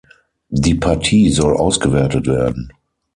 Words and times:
Die 0.49 0.73
Partie 0.73 1.29
soll 1.29 1.55
ausgewertet 1.55 2.25
werden. 2.25 2.71